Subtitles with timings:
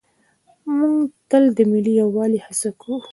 [0.77, 0.97] موږ
[1.29, 2.97] تل د ملي یووالي هڅه کوو.